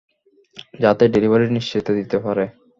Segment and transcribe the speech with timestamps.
[0.79, 2.45] যাতে ডেলিভারির নিশ্চয়তা দিতে পারে।